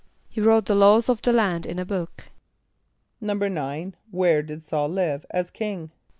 [0.31, 2.31] =He wrote the laws of the land in a book.=
[3.21, 5.91] =9.= Where did S[a:]ul live as king?